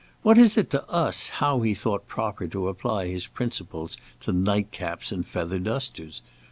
[0.23, 5.11] What is it to us how he thought proper to apply his principles to nightcaps
[5.11, 6.23] and feather dusters?